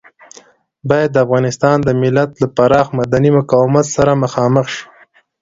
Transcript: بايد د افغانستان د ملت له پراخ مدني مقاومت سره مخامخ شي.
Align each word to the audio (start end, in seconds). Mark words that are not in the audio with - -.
بايد 0.89 1.09
د 1.13 1.17
افغانستان 1.25 1.77
د 1.83 1.89
ملت 2.01 2.29
له 2.41 2.47
پراخ 2.57 2.87
مدني 2.99 3.29
مقاومت 3.37 3.85
سره 3.95 4.19
مخامخ 4.23 4.65
شي. 4.75 4.85